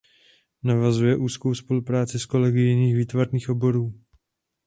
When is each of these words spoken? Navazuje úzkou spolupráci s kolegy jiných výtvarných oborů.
Navazuje 0.63 1.15
úzkou 1.17 1.53
spolupráci 1.55 2.19
s 2.19 2.25
kolegy 2.25 2.59
jiných 2.59 2.95
výtvarných 2.95 3.49
oborů. 3.49 3.93